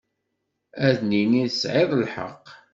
Ad 0.87 0.97
nini 1.09 1.43
tesɛiḍ 1.49 1.91
lḥeqq. 2.03 2.47